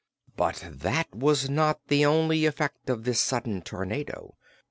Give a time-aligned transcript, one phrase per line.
[0.35, 4.35] But that was not the only effect of this sudden tornado.